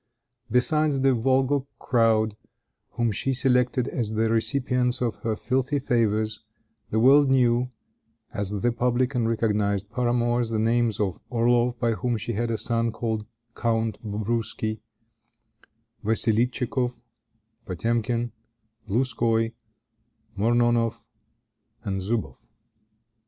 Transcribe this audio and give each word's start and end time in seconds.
Besides 0.49 1.01
the 1.01 1.13
vulgar 1.13 1.59
crowd 1.77 2.35
whom 2.93 3.11
she 3.11 3.35
selected 3.35 3.87
as 3.87 4.13
the 4.13 4.31
recipients 4.31 4.99
of 4.99 5.17
her 5.17 5.35
filthy 5.35 5.77
favors, 5.77 6.39
the 6.89 6.99
world 6.99 7.29
knew, 7.29 7.69
as 8.33 8.49
the 8.49 8.71
public 8.71 9.13
and 9.13 9.29
recognized 9.29 9.91
paramours, 9.91 10.49
the 10.49 10.57
names 10.57 10.99
of 10.99 11.19
Orloff, 11.29 11.77
by 11.77 11.91
whom 11.91 12.17
she 12.17 12.33
had 12.33 12.49
a 12.49 12.57
son 12.57 12.91
called 12.91 13.27
Count 13.55 13.99
Bobruski, 14.03 14.79
Wassilitchikoff, 16.03 16.99
Potemkin, 17.67 18.31
Louskoi, 18.89 19.53
Mornonoff, 20.35 21.05
and 21.83 22.01
Zuboff. 22.01 22.41